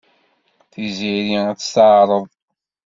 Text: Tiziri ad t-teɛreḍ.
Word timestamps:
Tiziri 0.71 1.37
ad 1.49 1.57
t-teɛreḍ. 1.59 2.25